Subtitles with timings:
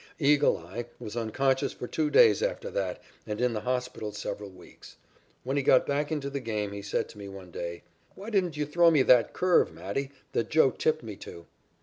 [0.17, 4.95] "Eagle Eye" was unconscious for two days after that and in the hospital several weeks.
[5.43, 7.83] When he got back into the game he said to me one day:
[8.15, 11.45] "Why didn't you throw me that curve, Matty, that 'Joe' tipped me to?"